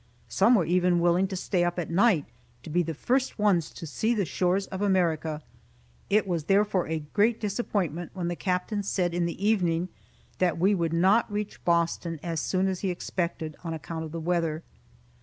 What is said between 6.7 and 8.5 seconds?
a great disappointment when the